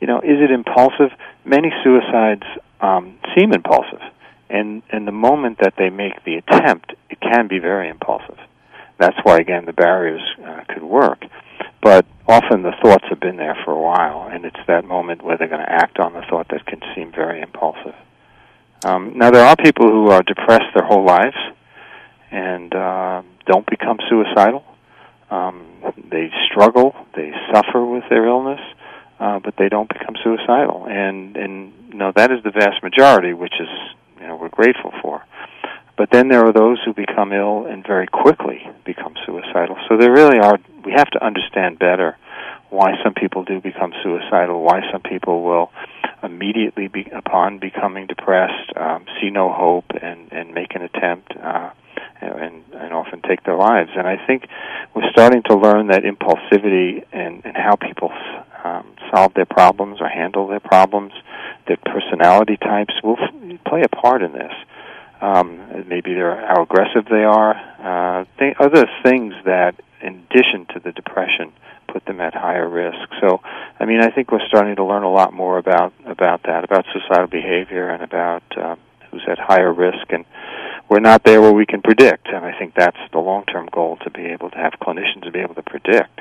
you 0.00 0.06
know, 0.06 0.20
is 0.20 0.38
it 0.38 0.52
impulsive? 0.52 1.10
Many 1.44 1.70
suicides 1.82 2.46
um, 2.80 3.18
seem 3.36 3.52
impulsive, 3.52 4.02
and 4.48 4.80
and 4.90 5.08
the 5.08 5.18
moment 5.28 5.58
that 5.58 5.74
they 5.76 5.90
make 5.90 6.22
the 6.24 6.36
attempt, 6.36 6.92
it 7.10 7.18
can 7.20 7.48
be 7.48 7.58
very 7.58 7.88
impulsive. 7.88 8.38
That's 8.98 9.16
why 9.22 9.38
again 9.38 9.64
the 9.64 9.72
barriers 9.72 10.22
uh, 10.44 10.62
could 10.68 10.82
work. 10.82 11.22
But 11.82 12.06
often 12.26 12.62
the 12.62 12.72
thoughts 12.82 13.04
have 13.10 13.20
been 13.20 13.36
there 13.36 13.56
for 13.64 13.72
a 13.72 13.80
while, 13.80 14.28
and 14.32 14.44
it's 14.44 14.60
that 14.66 14.84
moment 14.84 15.22
where 15.22 15.36
they're 15.36 15.48
going 15.48 15.64
to 15.64 15.72
act 15.72 15.98
on 15.98 16.14
the 16.14 16.22
thought 16.30 16.48
that 16.48 16.64
can 16.66 16.80
seem 16.94 17.12
very 17.12 17.42
impulsive. 17.42 17.94
Um, 18.84 19.12
now, 19.16 19.30
there 19.30 19.44
are 19.44 19.56
people 19.56 19.90
who 19.90 20.08
are 20.08 20.22
depressed 20.22 20.74
their 20.74 20.86
whole 20.86 21.04
lives 21.04 21.36
and 22.30 22.74
uh, 22.74 23.22
don't 23.46 23.68
become 23.68 23.98
suicidal. 24.08 24.64
Um, 25.30 25.66
they 26.10 26.30
struggle, 26.50 26.94
they 27.14 27.32
suffer 27.52 27.84
with 27.84 28.04
their 28.10 28.26
illness, 28.26 28.60
uh, 29.20 29.38
but 29.38 29.54
they 29.56 29.68
don't 29.68 29.88
become 29.88 30.16
suicidal. 30.22 30.86
And 30.88 31.36
and 31.36 31.72
you 31.88 31.94
know 31.94 32.12
that 32.14 32.30
is 32.30 32.42
the 32.42 32.50
vast 32.50 32.82
majority, 32.82 33.32
which 33.32 33.54
is 33.60 33.68
you 34.20 34.26
know 34.26 34.36
we're 34.36 34.48
grateful 34.48 34.92
for. 35.00 35.24
But 35.96 36.10
then 36.10 36.28
there 36.28 36.44
are 36.44 36.52
those 36.52 36.78
who 36.84 36.92
become 36.92 37.32
ill 37.32 37.66
and 37.66 37.86
very 37.86 38.06
quickly 38.06 38.68
become 38.84 39.14
suicidal. 39.24 39.76
So 39.88 39.96
there 39.96 40.12
really 40.12 40.38
are, 40.38 40.58
we 40.84 40.92
have 40.92 41.10
to 41.10 41.24
understand 41.24 41.78
better 41.78 42.16
why 42.70 42.94
some 43.04 43.14
people 43.14 43.44
do 43.44 43.60
become 43.60 43.92
suicidal, 44.02 44.62
why 44.62 44.80
some 44.90 45.02
people 45.02 45.42
will 45.42 45.70
immediately 46.22 46.88
be, 46.88 47.08
upon 47.14 47.58
becoming 47.58 48.06
depressed, 48.06 48.72
um, 48.76 49.04
see 49.20 49.30
no 49.30 49.52
hope 49.52 49.84
and, 50.02 50.32
and 50.32 50.52
make 50.52 50.74
an 50.74 50.82
attempt, 50.82 51.32
uh, 51.40 51.70
and, 52.20 52.64
and 52.72 52.92
often 52.92 53.20
take 53.22 53.44
their 53.44 53.56
lives. 53.56 53.90
And 53.96 54.06
I 54.08 54.16
think 54.26 54.48
we're 54.94 55.10
starting 55.12 55.42
to 55.44 55.54
learn 55.54 55.88
that 55.88 56.02
impulsivity 56.02 57.04
and, 57.12 57.44
and 57.44 57.56
how 57.56 57.76
people 57.76 58.10
um, 58.64 58.86
solve 59.14 59.34
their 59.34 59.46
problems 59.46 60.00
or 60.00 60.08
handle 60.08 60.48
their 60.48 60.60
problems, 60.60 61.12
their 61.68 61.76
personality 61.76 62.56
types 62.56 62.94
will 63.04 63.18
play 63.66 63.82
a 63.82 63.88
part 63.88 64.22
in 64.22 64.32
this 64.32 64.52
um, 65.24 65.88
maybe 65.88 66.12
they're 66.12 66.46
how 66.46 66.62
aggressive 66.62 67.06
they 67.10 67.24
are, 67.24 67.54
uh, 67.80 68.24
th- 68.38 68.56
other 68.60 68.86
things 69.02 69.34
that, 69.46 69.74
in 70.02 70.24
addition 70.30 70.66
to 70.74 70.80
the 70.80 70.92
depression, 70.92 71.52
put 71.88 72.04
them 72.04 72.20
at 72.20 72.34
higher 72.34 72.68
risk. 72.68 73.08
So, 73.20 73.40
I 73.80 73.86
mean, 73.86 74.00
I 74.00 74.10
think 74.10 74.30
we're 74.30 74.46
starting 74.48 74.76
to 74.76 74.84
learn 74.84 75.02
a 75.02 75.10
lot 75.10 75.32
more 75.32 75.56
about 75.56 75.94
about 76.04 76.42
that, 76.42 76.64
about 76.64 76.84
suicidal 76.92 77.28
behavior, 77.28 77.88
and 77.88 78.02
about 78.02 78.42
uh, 78.56 78.76
who's 79.10 79.22
at 79.26 79.38
higher 79.38 79.72
risk, 79.72 80.06
and 80.10 80.26
we're 80.90 81.00
not 81.00 81.24
there 81.24 81.40
where 81.40 81.52
we 81.52 81.64
can 81.64 81.80
predict. 81.80 82.28
And 82.28 82.44
I 82.44 82.58
think 82.58 82.74
that's 82.74 82.98
the 83.12 83.18
long-term 83.18 83.70
goal 83.72 83.96
to 84.04 84.10
be 84.10 84.26
able 84.26 84.50
to 84.50 84.58
have 84.58 84.74
clinicians 84.82 85.22
to 85.22 85.30
be 85.30 85.40
able 85.40 85.54
to 85.54 85.62
predict 85.62 86.13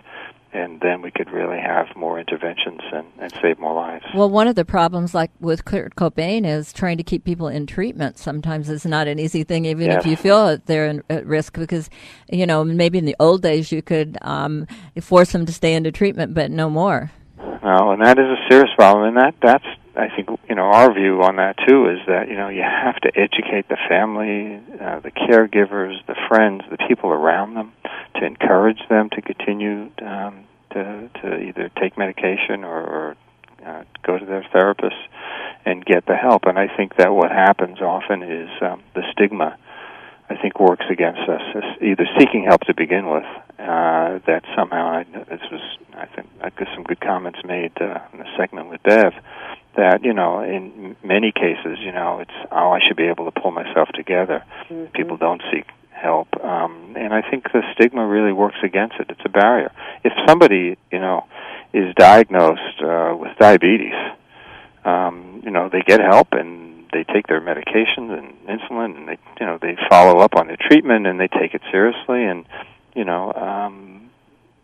and 0.53 0.79
then 0.81 1.01
we 1.01 1.11
could 1.11 1.31
really 1.31 1.59
have 1.59 1.87
more 1.95 2.19
interventions 2.19 2.81
and, 2.93 3.07
and 3.19 3.33
save 3.41 3.59
more 3.59 3.73
lives. 3.73 4.05
Well, 4.13 4.29
one 4.29 4.47
of 4.47 4.55
the 4.55 4.65
problems, 4.65 5.13
like 5.13 5.31
with 5.39 5.65
Kurt 5.65 5.95
Cobain, 5.95 6.45
is 6.45 6.71
trying 6.71 6.97
to 6.97 7.03
keep 7.03 7.23
people 7.23 7.47
in 7.47 7.65
treatment. 7.65 8.17
Sometimes 8.17 8.69
it's 8.69 8.85
not 8.85 9.07
an 9.07 9.19
easy 9.19 9.43
thing, 9.43 9.65
even 9.65 9.87
yes. 9.87 10.01
if 10.01 10.05
you 10.05 10.15
feel 10.15 10.47
that 10.47 10.65
they're 10.67 10.87
in, 10.87 11.03
at 11.09 11.25
risk, 11.25 11.57
because 11.57 11.89
you 12.31 12.45
know 12.45 12.63
maybe 12.63 12.97
in 12.97 13.05
the 13.05 13.15
old 13.19 13.41
days 13.41 13.71
you 13.71 13.81
could 13.81 14.17
um, 14.21 14.67
force 15.01 15.31
them 15.31 15.45
to 15.45 15.53
stay 15.53 15.73
into 15.73 15.91
treatment, 15.91 16.33
but 16.33 16.51
no 16.51 16.69
more. 16.69 17.11
Well, 17.63 17.91
and 17.91 18.05
that 18.05 18.19
is 18.19 18.25
a 18.25 18.37
serious 18.49 18.71
problem, 18.75 19.07
and 19.07 19.17
that 19.17 19.35
that's 19.41 19.65
I 19.95 20.09
think 20.09 20.27
you 20.49 20.55
know 20.55 20.63
our 20.63 20.91
view 20.93 21.21
on 21.21 21.35
that 21.35 21.55
too 21.67 21.87
is 21.89 21.99
that 22.07 22.27
you 22.27 22.35
know 22.35 22.49
you 22.49 22.63
have 22.63 22.95
to 23.01 23.11
educate 23.15 23.69
the 23.69 23.77
family, 23.87 24.59
uh, 24.81 24.99
the 25.01 25.11
caregivers, 25.11 26.03
the 26.07 26.15
friends, 26.27 26.63
the 26.71 26.77
people 26.87 27.11
around 27.11 27.53
them, 27.53 27.73
to 28.15 28.25
encourage 28.25 28.79
them 28.89 29.09
to 29.11 29.21
continue 29.21 29.91
um, 30.01 30.45
to 30.71 31.09
to 31.21 31.37
either 31.39 31.69
take 31.79 31.97
medication 31.97 32.63
or, 32.63 32.81
or 32.81 33.17
uh, 33.65 33.83
go 34.03 34.17
to 34.17 34.25
their 34.25 34.45
therapist 34.51 34.95
and 35.65 35.85
get 35.85 36.05
the 36.07 36.15
help. 36.15 36.45
And 36.45 36.57
I 36.57 36.75
think 36.75 36.95
that 36.97 37.13
what 37.13 37.31
happens 37.31 37.79
often 37.79 38.23
is 38.23 38.49
um, 38.61 38.81
the 38.95 39.03
stigma. 39.11 39.57
I 40.29 40.37
think 40.37 40.59
works 40.59 40.85
against 40.89 41.21
us. 41.29 41.41
either 41.81 42.07
seeking 42.17 42.45
help 42.45 42.61
to 42.61 42.73
begin 42.73 43.07
with, 43.07 43.25
uh, 43.59 44.19
that 44.25 44.41
somehow 44.55 44.87
I, 44.87 45.03
this 45.03 45.41
was 45.51 45.61
I 45.93 46.07
think 46.07 46.27
I 46.41 46.49
got 46.49 46.67
some 46.73 46.83
good 46.83 47.01
comments 47.01 47.39
made 47.45 47.73
uh, 47.79 47.99
in 48.11 48.19
the 48.19 48.25
segment 48.37 48.69
with 48.69 48.81
Bev 48.81 49.13
that 49.75 50.03
you 50.03 50.13
know 50.13 50.41
in 50.41 50.95
many 51.03 51.31
cases 51.31 51.77
you 51.79 51.91
know 51.91 52.19
it's 52.19 52.49
oh 52.51 52.71
I 52.71 52.79
should 52.85 52.97
be 52.97 53.07
able 53.07 53.29
to 53.29 53.39
pull 53.39 53.51
myself 53.51 53.89
together. 53.89 54.43
Mm-hmm. 54.69 54.91
People 54.93 55.17
don't 55.17 55.41
seek 55.51 55.65
help, 55.91 56.27
um, 56.43 56.95
and 56.97 57.13
I 57.13 57.21
think 57.29 57.45
the 57.51 57.61
stigma 57.73 58.05
really 58.05 58.33
works 58.33 58.57
against 58.63 58.95
it. 58.99 59.07
It's 59.09 59.21
a 59.25 59.29
barrier. 59.29 59.71
If 60.03 60.13
somebody 60.27 60.77
you 60.91 60.99
know 60.99 61.25
is 61.73 61.93
diagnosed 61.95 62.81
uh, 62.81 63.15
with 63.17 63.37
diabetes, 63.39 63.95
um, 64.85 65.41
you 65.43 65.51
know 65.51 65.69
they 65.69 65.81
get 65.81 65.99
help 65.99 66.29
and 66.33 66.85
they 66.93 67.03
take 67.03 67.27
their 67.27 67.41
medications 67.41 68.11
and 68.17 68.33
insulin, 68.47 68.97
and 68.97 69.07
they 69.07 69.17
you 69.39 69.45
know 69.45 69.57
they 69.61 69.77
follow 69.89 70.19
up 70.19 70.35
on 70.35 70.47
their 70.47 70.57
treatment 70.57 71.07
and 71.07 71.19
they 71.19 71.27
take 71.27 71.53
it 71.53 71.61
seriously, 71.71 72.25
and 72.25 72.45
you 72.95 73.05
know. 73.05 73.33
Um, 73.33 74.09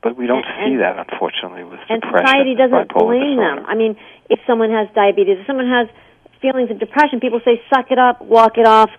but 0.02 0.18
we 0.18 0.28
don't 0.28 0.46
and, 0.46 0.74
see 0.74 0.78
that 0.78 0.98
unfortunately 0.98 1.64
with 1.64 1.80
and 1.90 2.02
depression. 2.02 2.28
society 2.28 2.56
doesn't 2.56 2.94
blame 2.94 3.38
disorder. 3.38 3.62
them. 3.62 3.66
I 3.66 3.76
mean, 3.76 3.98
if 4.30 4.40
someone 4.48 4.72
has 4.72 4.88
diabetes, 4.96 5.40
if 5.42 5.48
someone 5.48 5.68
has 5.68 5.88
feelings 6.42 6.72
of 6.72 6.80
depression, 6.80 7.20
people 7.20 7.42
say, 7.44 7.62
"Suck 7.74 7.92
it 7.92 8.00
up, 8.00 8.22
walk 8.22 8.58
it 8.58 8.68
off." 8.68 8.90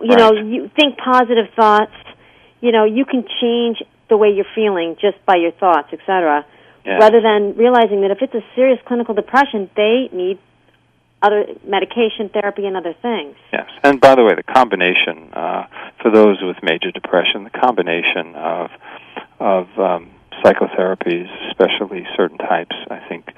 You 0.00 0.10
right. 0.10 0.18
know, 0.18 0.32
you 0.32 0.70
think 0.76 0.98
positive 0.98 1.48
thoughts. 1.56 1.92
You 2.60 2.72
know, 2.72 2.84
you 2.84 3.04
can 3.04 3.24
change 3.40 3.82
the 4.08 4.16
way 4.16 4.30
you're 4.30 4.52
feeling 4.54 4.96
just 5.00 5.24
by 5.24 5.36
your 5.36 5.52
thoughts, 5.52 5.88
etc. 5.92 6.44
Rather 6.86 7.20
than 7.20 7.56
realizing 7.56 8.00
that 8.00 8.10
if 8.10 8.18
it's 8.20 8.34
a 8.34 8.42
serious 8.56 8.80
clinical 8.86 9.14
depression, 9.14 9.70
they 9.76 10.08
need 10.12 10.38
other 11.22 11.44
medication 11.64 12.30
therapy 12.32 12.66
and 12.66 12.76
other 12.76 12.94
things. 13.00 13.36
Yes, 13.52 13.68
and 13.82 14.00
by 14.00 14.14
the 14.14 14.24
way, 14.24 14.34
the 14.34 14.42
combination 14.42 15.30
uh, 15.32 15.66
for 16.02 16.10
those 16.10 16.38
with 16.42 16.56
major 16.62 16.90
depression, 16.90 17.44
the 17.44 17.50
combination 17.50 18.34
of 18.34 18.70
of 19.38 19.66
um, 19.78 20.10
psychotherapies, 20.42 21.28
especially 21.48 22.06
certain 22.16 22.38
types, 22.38 22.76
I 22.90 23.00
think 23.08 23.32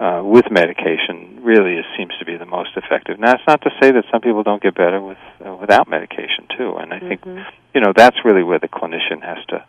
uh, 0.00 0.22
with 0.24 0.50
medication 0.50 1.40
really 1.42 1.74
is, 1.74 1.84
seems 1.96 2.12
to 2.18 2.24
be 2.24 2.36
the 2.36 2.46
most 2.46 2.70
effective. 2.76 3.18
Now, 3.18 3.32
it's 3.32 3.46
not 3.46 3.62
to 3.62 3.70
say 3.80 3.90
that 3.90 4.04
some 4.12 4.20
people 4.20 4.42
don't 4.42 4.62
get 4.62 4.74
better 4.74 5.00
with 5.00 5.18
uh, 5.44 5.54
without 5.56 5.88
medication 5.88 6.46
too, 6.56 6.76
and 6.76 6.92
I 6.94 7.00
think 7.00 7.22
Mhm. 7.22 7.44
you 7.74 7.80
know 7.80 7.92
that's 7.94 8.24
really 8.24 8.42
where 8.42 8.58
the 8.58 8.68
clinician 8.68 9.22
has 9.22 9.38
to 9.48 9.64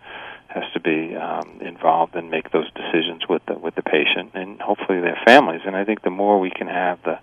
has 0.50 0.64
to 0.74 0.80
be 0.80 1.16
um, 1.16 1.60
involved 1.62 2.16
and 2.16 2.30
make 2.32 2.52
those 2.52 2.70
decisions 2.74 3.28
with 3.28 3.44
the 3.48 3.56
with 3.56 3.76
the 3.76 3.84
patient 3.84 4.32
and 4.34 4.62
hopefully 4.62 5.00
their 5.00 5.20
families. 5.26 5.62
And 5.66 5.76
I 5.76 5.84
think 5.84 6.02
the 6.02 6.10
more 6.10 6.40
we 6.40 6.52
can 6.52 6.68
have 6.68 7.02
the 7.04 7.18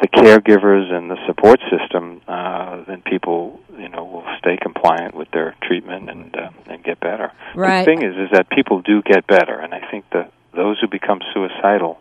the 0.00 0.08
caregivers 0.08 0.90
and 0.92 1.08
the 1.08 1.24
support 1.26 1.60
system, 1.70 2.20
uh, 2.26 2.82
then 2.88 3.00
people 3.02 3.60
you 3.78 3.88
know 3.88 4.04
will 4.04 4.23
compliant 4.84 5.14
with 5.14 5.30
their 5.32 5.54
treatment 5.62 6.10
and 6.10 6.34
uh, 6.36 6.50
and 6.66 6.82
get 6.84 7.00
better. 7.00 7.32
Right. 7.54 7.80
The 7.80 7.84
thing 7.84 8.02
is, 8.02 8.16
is 8.16 8.30
that 8.32 8.48
people 8.50 8.82
do 8.82 9.02
get 9.02 9.26
better, 9.26 9.58
and 9.58 9.74
I 9.74 9.80
think 9.90 10.04
that 10.12 10.32
those 10.54 10.78
who 10.80 10.88
become 10.88 11.20
suicidal 11.32 12.00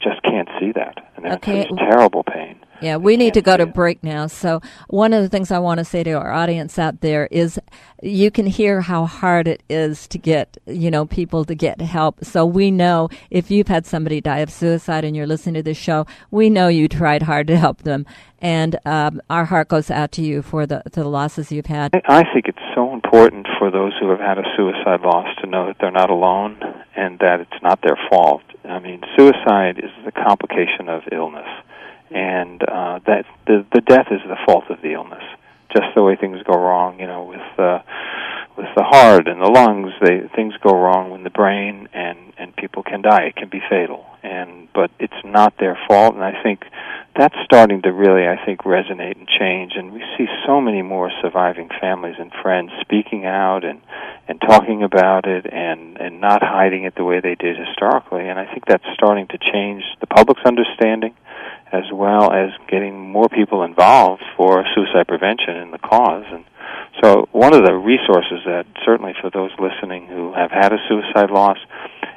just 0.00 0.22
can't 0.22 0.48
see 0.60 0.72
that, 0.72 0.98
and 1.16 1.24
they're 1.24 1.34
Okay. 1.34 1.62
in 1.62 1.68
such 1.68 1.78
terrible 1.78 2.22
pain. 2.24 2.53
Yeah, 2.84 2.96
we 2.98 3.16
need 3.16 3.32
to 3.34 3.40
go 3.42 3.56
to 3.56 3.64
break 3.66 4.04
now. 4.04 4.26
So, 4.26 4.60
one 4.88 5.12
of 5.14 5.22
the 5.22 5.28
things 5.30 5.50
I 5.50 5.58
want 5.58 5.78
to 5.78 5.84
say 5.84 6.02
to 6.04 6.12
our 6.12 6.30
audience 6.32 6.78
out 6.78 7.00
there 7.00 7.26
is 7.30 7.58
you 8.02 8.30
can 8.30 8.46
hear 8.46 8.82
how 8.82 9.06
hard 9.06 9.48
it 9.48 9.62
is 9.70 10.06
to 10.08 10.18
get, 10.18 10.58
you 10.66 10.90
know, 10.90 11.06
people 11.06 11.44
to 11.46 11.54
get 11.54 11.80
help. 11.80 12.22
So, 12.24 12.44
we 12.44 12.70
know 12.70 13.08
if 13.30 13.50
you've 13.50 13.68
had 13.68 13.86
somebody 13.86 14.20
die 14.20 14.40
of 14.40 14.50
suicide 14.50 15.04
and 15.04 15.16
you're 15.16 15.26
listening 15.26 15.54
to 15.54 15.62
this 15.62 15.78
show, 15.78 16.06
we 16.30 16.50
know 16.50 16.68
you 16.68 16.86
tried 16.88 17.22
hard 17.22 17.46
to 17.46 17.56
help 17.56 17.82
them. 17.84 18.04
And 18.40 18.76
um, 18.84 19.22
our 19.30 19.46
heart 19.46 19.68
goes 19.68 19.90
out 19.90 20.12
to 20.12 20.22
you 20.22 20.42
for 20.42 20.66
the, 20.66 20.82
the 20.92 21.04
losses 21.08 21.50
you've 21.50 21.66
had. 21.66 21.94
I- 21.94 22.20
I 22.20 22.32
think 22.34 22.46
it's 22.48 22.58
so 22.74 22.92
important 22.92 23.46
for 23.58 23.70
those 23.70 23.92
who 23.98 24.10
have 24.10 24.20
had 24.20 24.36
a 24.38 24.44
suicide 24.56 25.00
loss 25.00 25.28
to 25.42 25.46
know 25.48 25.66
that 25.66 25.76
they're 25.80 25.90
not 25.90 26.10
alone 26.10 26.58
and 26.94 27.18
that 27.20 27.40
it's 27.40 27.62
not 27.62 27.80
their 27.82 27.98
fault. 28.10 28.42
I 28.68 28.78
mean, 28.80 29.00
suicide 29.16 29.78
is 29.78 29.90
the 30.04 30.12
complication 30.12 30.88
of 30.88 31.02
illness, 31.12 31.48
and 32.14 32.62
uh, 32.62 33.00
that 33.06 33.26
the 33.46 33.66
the 33.74 33.80
death 33.80 34.06
is 34.10 34.20
the 34.22 34.38
fault 34.46 34.70
of 34.70 34.80
the 34.80 34.92
illness. 34.92 35.24
Just 35.72 35.94
the 35.96 36.02
way 36.02 36.14
things 36.14 36.40
go 36.44 36.54
wrong, 36.54 37.00
you 37.00 37.06
know, 37.06 37.24
with 37.24 37.58
uh, 37.58 37.80
with 38.56 38.68
the 38.76 38.84
heart 38.84 39.26
and 39.26 39.40
the 39.40 39.50
lungs, 39.50 39.92
they 40.00 40.22
things 40.34 40.54
go 40.62 40.70
wrong 40.70 41.10
when 41.10 41.24
the 41.24 41.30
brain 41.30 41.88
and 41.92 42.18
and 42.38 42.54
people 42.56 42.84
can 42.84 43.02
die. 43.02 43.24
It 43.24 43.36
can 43.36 43.48
be 43.48 43.60
fatal, 43.68 44.06
and 44.22 44.68
but 44.72 44.92
it's 45.00 45.24
not 45.24 45.58
their 45.58 45.76
fault. 45.88 46.14
And 46.14 46.22
I 46.22 46.40
think 46.42 46.64
that's 47.18 47.34
starting 47.44 47.82
to 47.82 47.92
really, 47.92 48.26
I 48.26 48.44
think, 48.44 48.60
resonate 48.62 49.18
and 49.18 49.26
change. 49.26 49.72
And 49.76 49.92
we 49.92 50.02
see 50.16 50.26
so 50.46 50.60
many 50.60 50.82
more 50.82 51.10
surviving 51.22 51.68
families 51.80 52.16
and 52.18 52.32
friends 52.42 52.70
speaking 52.80 53.26
out 53.26 53.64
and 53.64 53.80
and 54.28 54.40
talking 54.40 54.84
about 54.84 55.26
it 55.26 55.46
and 55.52 55.98
and 56.00 56.20
not 56.20 56.40
hiding 56.44 56.84
it 56.84 56.94
the 56.94 57.04
way 57.04 57.18
they 57.18 57.34
did 57.34 57.56
historically. 57.58 58.28
And 58.28 58.38
I 58.38 58.46
think 58.46 58.66
that's 58.66 58.86
starting 58.94 59.26
to 59.28 59.38
change 59.38 59.82
the 60.00 60.06
public's 60.06 60.42
understanding 60.46 61.14
as 61.74 61.90
well 61.92 62.32
as 62.32 62.50
getting 62.68 63.10
more 63.10 63.28
people 63.28 63.64
involved 63.64 64.22
for 64.36 64.64
suicide 64.74 65.08
prevention 65.08 65.56
in 65.56 65.72
the 65.72 65.78
cause. 65.78 66.24
And 66.30 66.44
so, 67.02 67.28
one 67.32 67.52
of 67.52 67.66
the 67.66 67.74
resources 67.74 68.46
that 68.46 68.66
certainly 68.86 69.12
for 69.20 69.28
those 69.28 69.50
listening 69.58 70.06
who 70.06 70.32
have 70.32 70.52
had 70.52 70.72
a 70.72 70.78
suicide 70.88 71.30
loss, 71.30 71.58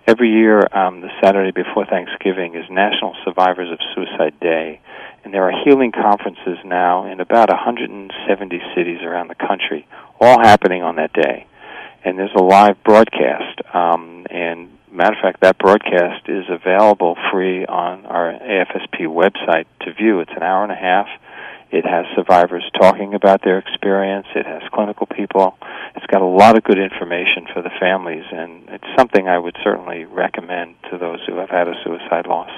every 0.06 0.30
year 0.30 0.62
um, 0.72 1.02
the 1.02 1.10
Saturday 1.24 1.52
before 1.52 1.88
Thanksgiving 1.88 2.54
is 2.54 2.66
National 2.70 3.16
Survivors 3.26 3.72
of 3.72 3.80
Suicide 3.96 4.40
Day, 4.40 4.80
and 5.24 5.34
there 5.34 5.50
are 5.50 5.64
healing 5.66 5.92
conferences 5.92 6.60
now 6.64 7.12
in 7.12 7.20
about 7.20 7.50
170 7.50 8.62
cities 8.76 9.00
around 9.02 9.30
the 9.30 9.36
country, 9.36 9.88
all 10.22 10.40
happening 10.40 10.84
on 10.84 10.98
that 10.98 11.12
day. 11.14 11.48
And 12.06 12.18
there's 12.18 12.36
a 12.36 12.44
live 12.44 12.82
broadcast, 12.84 13.60
um, 13.74 14.28
and 14.30 14.70
matter 14.92 15.16
of 15.16 15.22
fact, 15.22 15.42
that 15.42 15.58
broadcast 15.58 16.28
is 16.28 16.46
available 16.50 17.16
free 17.32 17.66
on 17.66 18.06
our 18.06 18.32
AFSP 18.34 19.08
website 19.08 19.66
to 19.82 19.94
view. 19.94 20.20
It's 20.20 20.32
an 20.36 20.44
hour 20.44 20.64
and 20.64 20.72
a 20.72 20.76
half. 20.76 21.08
It 21.70 21.86
has 21.86 22.06
survivors 22.16 22.64
talking 22.80 23.14
about 23.14 23.42
their 23.44 23.58
experience. 23.60 24.28
It 24.36 24.46
has 24.46 24.62
clinical 24.72 25.06
people. 25.06 25.58
It's 25.96 26.06
got 26.06 26.22
a 26.22 26.26
lot 26.26 26.56
of 26.56 26.64
good 26.64 26.80
information 26.80 27.46
for 27.54 27.62
the 27.62 27.72
families, 27.80 28.24
and 28.32 28.70
it's 28.70 28.88
something 28.98 29.28
I 29.28 29.38
would 29.38 29.58
certainly 29.64 30.06
recommend 30.06 30.76
to 30.92 30.98
those 30.98 31.20
who 31.28 31.36
have 31.38 31.50
had 31.50 31.68
a 31.68 31.74
suicide 31.84 32.26
loss. 32.26 32.50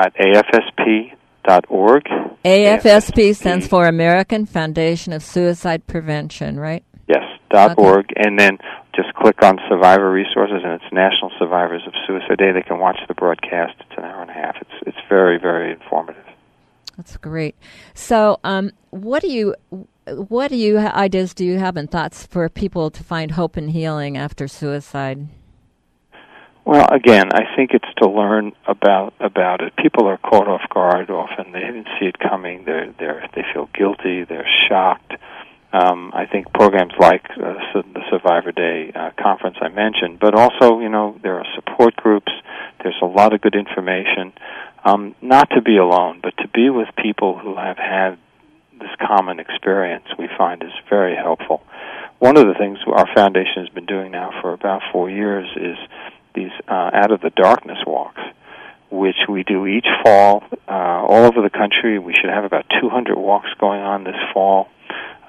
AFSP 2.45 3.35
stands 3.35 3.67
for 3.67 3.87
American 3.87 4.45
Foundation 4.45 5.11
of 5.13 5.23
Suicide 5.23 5.85
Prevention, 5.87 6.59
right? 6.59 6.83
Dot 7.51 7.71
Okay. 7.71 7.83
org, 7.83 8.05
and 8.15 8.39
then 8.39 8.57
just 8.95 9.13
click 9.13 9.43
on 9.43 9.59
Survivor 9.69 10.11
Resources, 10.11 10.61
and 10.63 10.73
it's 10.73 10.91
National 10.91 11.31
Survivors 11.37 11.83
of 11.85 11.93
Suicide 12.07 12.37
Day. 12.37 12.51
They 12.51 12.61
can 12.61 12.79
watch 12.79 12.97
the 13.07 13.13
broadcast. 13.13 13.73
It's 13.79 13.97
an 13.97 14.05
hour 14.05 14.21
and 14.21 14.29
a 14.29 14.33
half. 14.33 14.55
It's 14.61 14.87
it's 14.87 14.97
very 15.09 15.37
very 15.37 15.71
informative. 15.71 16.23
That's 16.97 17.17
great. 17.17 17.55
So, 17.93 18.39
um, 18.43 18.71
what 18.91 19.21
do 19.21 19.29
you, 19.29 19.55
what 20.05 20.49
do 20.49 20.55
you 20.55 20.77
ideas 20.77 21.33
do 21.33 21.45
you 21.45 21.57
have 21.57 21.77
and 21.77 21.89
thoughts 21.89 22.25
for 22.25 22.47
people 22.49 22.91
to 22.91 23.03
find 23.03 23.31
hope 23.31 23.57
and 23.57 23.71
healing 23.71 24.17
after 24.17 24.47
suicide? 24.47 25.27
Well, 26.63 26.87
again, 26.91 27.31
I 27.33 27.55
think 27.55 27.71
it's 27.73 27.91
to 28.01 28.09
learn 28.09 28.51
about 28.67 29.13
about 29.19 29.61
it. 29.61 29.73
People 29.77 30.07
are 30.07 30.17
caught 30.17 30.47
off 30.47 30.61
guard 30.69 31.09
often. 31.09 31.53
They 31.53 31.61
didn't 31.61 31.87
see 31.99 32.05
it 32.05 32.19
coming. 32.19 32.65
They're 32.65 32.93
they're 32.99 33.27
they 33.33 33.43
feel 33.51 33.67
guilty. 33.73 34.25
They're 34.25 34.47
shocked. 34.69 35.13
Um, 35.73 36.11
I 36.13 36.25
think 36.25 36.51
programs 36.53 36.91
like 36.99 37.23
uh, 37.31 37.53
the 37.73 38.01
Survivor 38.09 38.51
Day 38.51 38.91
uh, 38.93 39.11
conference 39.21 39.57
I 39.61 39.69
mentioned, 39.69 40.19
but 40.19 40.35
also 40.35 40.79
you 40.79 40.89
know 40.89 41.17
there 41.23 41.37
are 41.37 41.45
support 41.55 41.95
groups. 41.95 42.31
There's 42.83 42.99
a 43.01 43.05
lot 43.05 43.33
of 43.33 43.41
good 43.41 43.55
information. 43.55 44.33
Um, 44.83 45.15
not 45.21 45.49
to 45.51 45.61
be 45.61 45.77
alone, 45.77 46.19
but 46.21 46.35
to 46.37 46.47
be 46.47 46.69
with 46.69 46.89
people 47.01 47.37
who 47.37 47.55
have 47.55 47.77
had 47.77 48.17
this 48.79 48.89
common 48.99 49.39
experience, 49.39 50.05
we 50.17 50.27
find 50.37 50.63
is 50.63 50.71
very 50.89 51.15
helpful. 51.15 51.61
One 52.19 52.37
of 52.37 52.47
the 52.47 52.53
things 52.53 52.79
our 52.87 53.07
foundation 53.15 53.65
has 53.65 53.69
been 53.69 53.85
doing 53.85 54.11
now 54.11 54.31
for 54.41 54.53
about 54.53 54.81
four 54.91 55.09
years 55.09 55.47
is 55.55 55.77
these 56.35 56.51
uh, 56.67 56.91
out 56.93 57.11
of 57.11 57.21
the 57.21 57.29
darkness 57.29 57.77
walks, 57.85 58.21
which 58.89 59.15
we 59.29 59.43
do 59.43 59.65
each 59.67 59.87
fall 60.03 60.43
uh, 60.67 60.71
all 61.07 61.25
over 61.25 61.41
the 61.41 61.49
country. 61.49 61.97
We 61.99 62.13
should 62.13 62.29
have 62.29 62.43
about 62.43 62.65
200 62.81 63.17
walks 63.17 63.49
going 63.59 63.81
on 63.81 64.03
this 64.03 64.15
fall. 64.33 64.69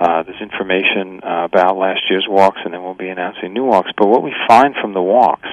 Uh, 0.03 0.25
there's 0.25 0.43
information 0.43 1.21
uh, 1.23 1.45
about 1.45 1.77
last 1.77 2.01
year's 2.11 2.27
walks, 2.29 2.59
and 2.65 2.75
then 2.75 2.83
we'll 2.83 2.93
be 2.93 3.09
announcing 3.09 3.53
new 3.53 3.65
walks. 3.65 3.89
But 3.97 4.09
what 4.09 4.25
we 4.25 4.35
find 4.49 4.75
from 4.75 4.95
the 4.95 5.03
walks 5.03 5.49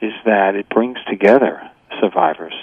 is 0.00 0.12
that 0.24 0.54
it 0.54 0.66
brings 0.70 0.96
together 1.10 1.60
survivors, 2.00 2.54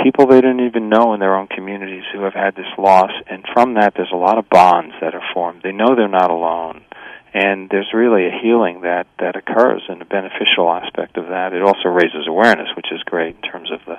people 0.00 0.28
they 0.28 0.40
didn't 0.40 0.64
even 0.64 0.88
know 0.88 1.12
in 1.12 1.18
their 1.18 1.34
own 1.34 1.48
communities 1.48 2.04
who 2.12 2.22
have 2.22 2.34
had 2.34 2.54
this 2.54 2.70
loss, 2.78 3.10
and 3.28 3.44
from 3.52 3.74
that, 3.74 3.94
there's 3.96 4.12
a 4.12 4.16
lot 4.16 4.38
of 4.38 4.48
bonds 4.48 4.94
that 5.00 5.12
are 5.12 5.26
formed. 5.34 5.62
They 5.64 5.72
know 5.72 5.96
they're 5.96 6.06
not 6.06 6.30
alone 6.30 6.84
and 7.32 7.68
there's 7.70 7.90
really 7.94 8.26
a 8.26 8.38
healing 8.42 8.80
that 8.80 9.06
that 9.18 9.36
occurs 9.36 9.82
and 9.88 10.02
a 10.02 10.04
beneficial 10.04 10.70
aspect 10.70 11.16
of 11.16 11.28
that 11.28 11.52
it 11.52 11.62
also 11.62 11.88
raises 11.88 12.26
awareness 12.26 12.68
which 12.76 12.90
is 12.90 13.02
great 13.04 13.36
in 13.36 13.42
terms 13.42 13.70
of 13.70 13.78
the 13.86 13.96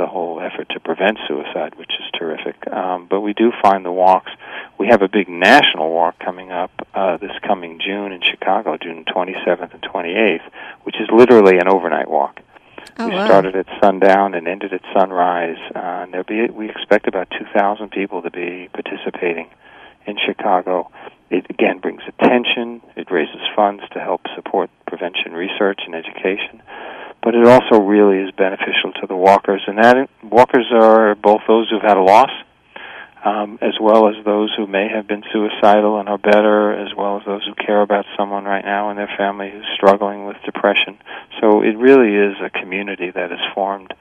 the 0.00 0.06
whole 0.06 0.40
effort 0.40 0.66
to 0.70 0.80
prevent 0.80 1.18
suicide 1.28 1.74
which 1.76 1.92
is 2.00 2.06
terrific 2.18 2.56
um, 2.72 3.06
but 3.08 3.20
we 3.20 3.32
do 3.34 3.52
find 3.62 3.84
the 3.84 3.92
walks 3.92 4.32
we 4.78 4.88
have 4.88 5.02
a 5.02 5.08
big 5.08 5.28
national 5.28 5.90
walk 5.92 6.18
coming 6.18 6.50
up 6.50 6.72
uh, 6.94 7.16
this 7.18 7.36
coming 7.46 7.78
June 7.84 8.10
in 8.12 8.22
Chicago 8.22 8.76
June 8.76 9.04
27th 9.04 9.72
and 9.74 9.82
28th 9.82 10.46
which 10.84 10.96
is 10.98 11.08
literally 11.12 11.58
an 11.58 11.68
overnight 11.68 12.08
walk 12.08 12.40
Oh, 12.98 13.08
we 13.08 13.14
wow. 13.14 13.24
started 13.24 13.56
at 13.56 13.66
sundown 13.82 14.34
and 14.34 14.46
ended 14.46 14.74
at 14.74 14.82
sunrise. 14.92 15.56
Uh, 15.74 16.04
and 16.04 16.12
there'll 16.12 16.24
be 16.24 16.52
we 16.52 16.68
expect 16.68 17.06
about 17.08 17.28
2,000 17.30 17.90
people 17.90 18.20
to 18.20 18.30
be 18.30 18.68
participating 18.72 19.48
in 20.06 20.18
Chicago. 20.18 20.90
It 21.30 21.46
again 21.48 21.78
brings 21.78 22.02
attention. 22.06 22.82
It 22.96 23.10
raises 23.10 23.40
funds 23.56 23.82
to 23.92 24.00
help 24.00 24.22
support 24.34 24.68
prevention 24.86 25.32
research 25.32 25.80
and 25.86 25.94
education. 25.94 26.62
But 27.22 27.34
it 27.34 27.46
also 27.46 27.80
really 27.82 28.18
is 28.24 28.30
beneficial 28.32 28.92
to 29.00 29.06
the 29.06 29.16
walkers, 29.16 29.62
and 29.66 29.78
that 29.78 30.08
walkers 30.22 30.66
are 30.72 31.14
both 31.14 31.42
those 31.46 31.68
who've 31.68 31.82
had 31.82 31.98
a 31.98 32.02
loss, 32.02 32.30
um, 33.24 33.58
as 33.60 33.74
well 33.78 34.08
as 34.08 34.24
those 34.24 34.50
who 34.56 34.66
may 34.66 34.88
have 34.88 35.06
been 35.06 35.22
suicidal 35.30 36.00
and 36.00 36.08
are 36.08 36.16
better, 36.16 36.72
as 36.72 36.94
well 36.96 37.18
as 37.18 37.26
those 37.26 37.44
who 37.44 37.54
care 37.54 37.82
about 37.82 38.06
someone 38.16 38.44
right 38.44 38.64
now 38.64 38.90
in 38.90 38.96
their 38.96 39.10
family 39.18 39.50
who's 39.50 39.66
struggling 39.74 40.24
with 40.24 40.36
depression. 40.46 40.96
So 41.40 41.60
it 41.60 41.76
really 41.76 42.16
is 42.16 42.36
a 42.42 42.48
community 42.48 43.10
that 43.10 43.30
is 43.30 43.40
formed. 43.54 43.92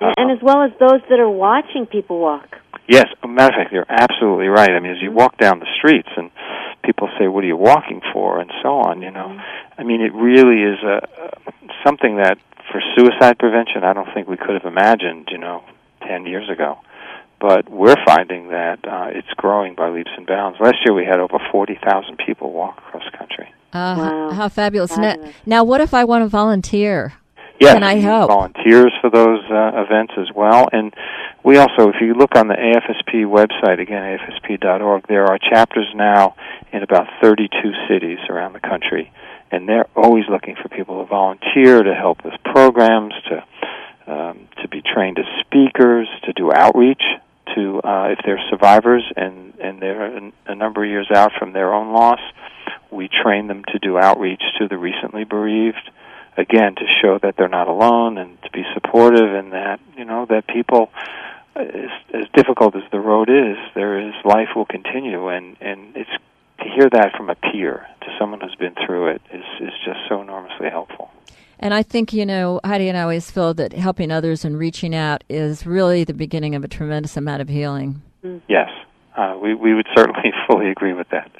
And, 0.00 0.10
uh, 0.10 0.14
and 0.16 0.30
as 0.32 0.42
well 0.42 0.62
as 0.64 0.72
those 0.80 1.00
that 1.08 1.20
are 1.20 1.30
watching 1.30 1.86
people 1.86 2.18
walk. 2.18 2.56
Yes, 2.88 3.06
a 3.22 3.28
matter 3.28 3.54
of 3.54 3.62
fact, 3.62 3.72
you're 3.72 3.86
absolutely 3.88 4.48
right. 4.48 4.70
I 4.70 4.80
mean, 4.80 4.92
as 4.92 5.00
you 5.00 5.12
walk 5.12 5.38
down 5.38 5.60
the 5.60 5.72
streets 5.78 6.08
and 6.16 6.30
people 6.82 7.08
say, 7.18 7.28
"What 7.28 7.44
are 7.44 7.46
you 7.46 7.56
walking 7.56 8.02
for?" 8.12 8.40
and 8.40 8.50
so 8.62 8.80
on, 8.80 9.00
you 9.00 9.10
know, 9.10 9.40
I 9.78 9.84
mean, 9.84 10.02
it 10.02 10.12
really 10.12 10.62
is 10.62 10.82
a 10.82 11.00
something 11.84 12.16
that 12.16 12.38
for 12.74 12.82
suicide 12.98 13.38
prevention, 13.38 13.84
I 13.84 13.92
don't 13.92 14.08
think 14.12 14.26
we 14.26 14.36
could 14.36 14.54
have 14.60 14.64
imagined, 14.64 15.28
you 15.30 15.38
know, 15.38 15.62
ten 16.02 16.26
years 16.26 16.50
ago. 16.50 16.78
but 17.40 17.68
we're 17.68 17.96
finding 18.06 18.48
that 18.48 18.78
uh, 18.88 19.08
it's 19.18 19.28
growing 19.36 19.74
by 19.76 19.88
leaps 19.90 20.10
and 20.16 20.26
bounds. 20.26 20.58
Last 20.60 20.78
year 20.84 20.94
we 20.94 21.04
had 21.04 21.20
over 21.20 21.38
40,000 21.52 22.16
people 22.26 22.52
walk 22.52 22.78
across 22.78 23.04
country. 23.16 23.48
Uh, 23.72 23.94
Wow. 23.98 24.30
How 24.32 24.48
fabulous. 24.48 24.96
Now, 24.96 25.10
Fabulous. 25.14 25.34
now, 25.46 25.62
what 25.64 25.80
if 25.80 25.92
I 25.94 26.04
want 26.04 26.22
to 26.24 26.28
volunteer? 26.28 27.12
Yes, 27.60 27.74
Can 27.74 27.82
I 27.84 27.96
help? 27.96 28.28
volunteers 28.30 28.92
for 29.00 29.10
those 29.10 29.42
uh, 29.50 29.82
events 29.84 30.14
as 30.18 30.28
well. 30.34 30.68
And 30.72 30.92
we 31.44 31.56
also, 31.58 31.88
if 31.92 31.96
you 32.00 32.14
look 32.14 32.34
on 32.34 32.48
the 32.48 32.54
AFSP 32.54 33.26
website, 33.26 33.78
again, 33.80 34.02
afsp.org, 34.18 35.06
there 35.08 35.26
are 35.26 35.38
chapters 35.38 35.86
now 35.94 36.34
in 36.72 36.82
about 36.82 37.06
32 37.22 37.48
cities 37.88 38.18
around 38.30 38.54
the 38.54 38.60
country. 38.60 39.12
And 39.54 39.68
they're 39.68 39.86
always 39.94 40.24
looking 40.28 40.56
for 40.60 40.68
people 40.68 41.00
to 41.00 41.08
volunteer, 41.08 41.82
to 41.82 41.94
help 41.94 42.24
with 42.24 42.34
programs, 42.44 43.14
to 43.28 43.44
um, 44.12 44.48
to 44.60 44.68
be 44.68 44.82
trained 44.82 45.18
as 45.18 45.24
speakers, 45.46 46.08
to 46.24 46.32
do 46.32 46.52
outreach 46.52 47.02
to 47.54 47.80
uh, 47.82 48.08
if 48.08 48.18
they're 48.24 48.42
survivors 48.50 49.04
and 49.16 49.54
and 49.60 49.80
they're 49.80 50.30
a, 50.46 50.54
number 50.54 50.84
of 50.84 50.90
years 50.90 51.08
out 51.14 51.32
from 51.38 51.52
their 51.52 51.72
own 51.72 51.92
loss. 51.92 52.20
We 52.90 53.08
train 53.08 53.46
them 53.46 53.62
to 53.72 53.78
do 53.78 53.98
outreach 53.98 54.42
to 54.58 54.68
the 54.68 54.76
recently 54.76 55.24
bereaved 55.24 55.90
again 56.36 56.74
to 56.74 56.84
show 57.00 57.18
that 57.22 57.36
they're 57.36 57.48
not 57.48 57.68
alone 57.68 58.18
and 58.18 58.40
to 58.42 58.50
be 58.50 58.64
supportive 58.74 59.34
and 59.34 59.52
that 59.52 59.80
you 59.96 60.04
know 60.04 60.26
that 60.26 60.46
people 60.48 60.90
as, 61.54 61.90
as 62.12 62.24
difficult 62.34 62.74
as 62.74 62.82
the 62.90 62.98
road 62.98 63.28
is 63.28 63.56
there 63.74 64.00
is 64.00 64.14
life 64.24 64.48
will 64.56 64.64
continue 64.64 65.28
and 65.28 65.56
and 65.60 65.96
it's 65.96 66.10
to 66.58 66.64
hear 66.64 66.88
that 66.90 67.12
from 67.16 67.30
a 67.30 67.34
peer 67.34 67.86
to 68.00 68.06
someone 68.18 68.40
who's 68.40 68.54
been 68.56 68.74
through 68.86 69.08
it 69.08 69.22
is 69.32 69.44
is 69.60 69.72
just 69.84 69.98
so 70.08 70.20
enormously 70.22 70.68
helpful 70.70 71.10
And 71.58 71.72
I 71.72 71.82
think, 71.82 72.12
you 72.12 72.26
know, 72.26 72.60
Heidi 72.64 72.88
and 72.88 72.98
I 72.98 73.02
always 73.02 73.30
feel 73.30 73.54
that 73.54 73.72
helping 73.72 74.10
others 74.10 74.44
and 74.44 74.58
reaching 74.58 74.94
out 74.94 75.22
is 75.28 75.64
really 75.66 76.02
the 76.04 76.12
beginning 76.14 76.54
of 76.54 76.64
a 76.64 76.68
tremendous 76.68 77.16
amount 77.16 77.40
of 77.42 77.48
healing. 77.48 78.02
yes 78.48 78.70
uh, 79.16 79.38
we 79.40 79.54
we 79.54 79.74
would 79.74 79.86
certainly 79.96 80.32
fully 80.46 80.68
agree 80.70 80.92
with 80.92 81.08
that 81.10 81.30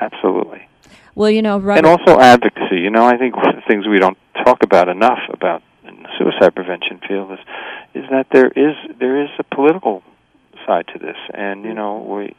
absolutely 0.00 0.68
Well, 1.14 1.30
you 1.30 1.42
know, 1.42 1.58
right. 1.58 1.78
and 1.78 1.86
also 1.86 2.18
advocacy. 2.18 2.78
You 2.80 2.90
know, 2.90 3.04
I 3.04 3.16
think 3.18 3.36
one 3.36 3.48
of 3.50 3.56
the 3.56 3.66
things 3.68 3.86
we 3.86 3.98
don't 3.98 4.18
talk 4.44 4.62
about 4.62 4.88
enough 4.88 5.20
about 5.30 5.62
in 5.86 6.02
the 6.02 6.08
suicide 6.18 6.54
prevention 6.54 7.00
field 7.08 7.32
is 7.32 7.38
is 7.94 8.04
that 8.10 8.26
there 8.32 8.48
is 8.48 8.74
there 8.98 9.22
is 9.24 9.28
a 9.38 9.44
political 9.54 10.02
side 10.66 10.86
to 10.92 10.98
this, 10.98 11.16
and 11.32 11.64
you 11.64 11.74
know 11.74 11.98
we 11.98 12.34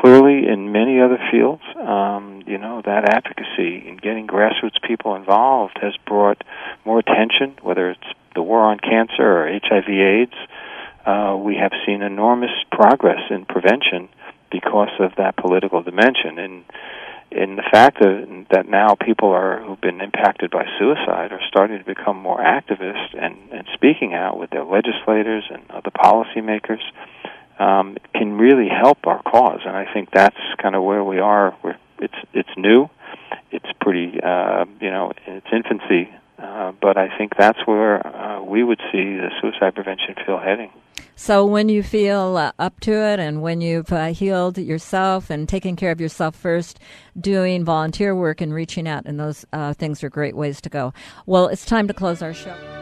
clearly 0.00 0.46
in 0.46 0.72
many 0.72 1.00
other 1.00 1.18
fields, 1.30 1.62
um, 1.76 2.42
you 2.46 2.58
know 2.58 2.82
that 2.84 3.08
advocacy 3.08 3.88
and 3.88 4.00
getting 4.00 4.26
grassroots 4.26 4.80
people 4.86 5.14
involved 5.14 5.78
has 5.80 5.94
brought 6.06 6.42
more 6.84 6.98
attention, 6.98 7.56
whether 7.62 7.90
it's 7.90 8.00
the 8.34 8.42
war 8.42 8.60
on 8.60 8.78
cancer 8.78 9.22
or 9.22 9.46
HIV/AIDS. 9.48 10.34
Uh, 11.04 11.36
we 11.36 11.56
have 11.56 11.72
seen 11.84 12.00
enormous 12.00 12.52
progress 12.70 13.20
in 13.30 13.44
prevention 13.44 14.08
because 14.52 14.90
of 15.00 15.12
that 15.16 15.36
political 15.36 15.82
dimension. 15.82 16.38
And 16.38 16.64
in 17.32 17.56
the 17.56 17.64
fact 17.72 17.98
that, 18.00 18.46
that 18.50 18.68
now 18.68 18.94
people 18.94 19.30
are 19.30 19.60
who've 19.62 19.80
been 19.80 20.00
impacted 20.00 20.50
by 20.50 20.66
suicide 20.78 21.32
are 21.32 21.40
starting 21.48 21.78
to 21.78 21.84
become 21.84 22.16
more 22.16 22.38
activist 22.38 23.18
and, 23.18 23.36
and 23.50 23.66
speaking 23.74 24.14
out 24.14 24.38
with 24.38 24.50
their 24.50 24.64
legislators 24.64 25.44
and 25.50 25.62
other 25.70 25.90
policymakers 25.90 26.82
um, 27.58 27.96
can 28.14 28.38
really 28.38 28.68
help 28.68 28.98
our 29.06 29.22
cause. 29.22 29.60
And 29.64 29.76
I 29.76 29.92
think 29.92 30.10
that's 30.12 30.36
kind 30.60 30.74
of 30.74 30.82
where 30.82 31.04
we 31.04 31.18
are. 31.18 31.56
We're, 31.62 31.76
it's 31.98 32.14
it's 32.32 32.48
new, 32.56 32.88
it's 33.50 33.68
pretty 33.80 34.20
uh, 34.22 34.64
you 34.80 34.90
know 34.90 35.12
in 35.26 35.34
its 35.34 35.46
infancy, 35.52 36.10
uh, 36.38 36.72
but 36.80 36.96
I 36.96 37.16
think 37.16 37.32
that's 37.38 37.60
where 37.66 38.04
uh, 38.06 38.42
we 38.42 38.64
would 38.64 38.80
see 38.90 39.16
the 39.16 39.30
suicide 39.40 39.74
prevention 39.74 40.14
field 40.26 40.42
heading. 40.42 40.70
So 41.14 41.46
when 41.46 41.68
you 41.68 41.82
feel 41.82 42.36
uh, 42.36 42.52
up 42.58 42.80
to 42.80 42.92
it 42.92 43.20
and 43.20 43.42
when 43.42 43.60
you've 43.60 43.92
uh, 43.92 44.06
healed 44.06 44.58
yourself 44.58 45.30
and 45.30 45.48
taken 45.48 45.76
care 45.76 45.92
of 45.92 46.00
yourself 46.00 46.34
first, 46.34 46.80
doing 47.20 47.64
volunteer 47.64 48.14
work 48.16 48.40
and 48.40 48.52
reaching 48.52 48.88
out, 48.88 49.04
and 49.04 49.20
those 49.20 49.44
uh, 49.52 49.74
things 49.74 50.02
are 50.02 50.10
great 50.10 50.34
ways 50.34 50.60
to 50.62 50.68
go. 50.68 50.92
Well, 51.26 51.48
it's 51.48 51.64
time 51.64 51.86
to 51.88 51.94
close 51.94 52.22
our 52.22 52.34
show. 52.34 52.81